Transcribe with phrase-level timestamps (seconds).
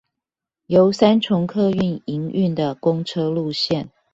[0.65, 3.89] 由三重客運營運的公車路線